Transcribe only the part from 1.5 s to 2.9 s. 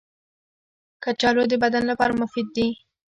بدن لپاره مفید دي